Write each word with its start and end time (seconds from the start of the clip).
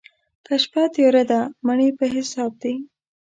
که 0.45 0.53
شپه 0.63 0.83
تياره 0.93 1.23
ده، 1.31 1.39
مڼې 1.65 1.89
په 1.99 2.05
حساب 2.15 2.51
دي. 2.61 2.73